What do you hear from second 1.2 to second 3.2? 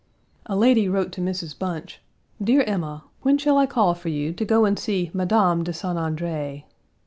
Mrs. Bunch: "Dear Emma: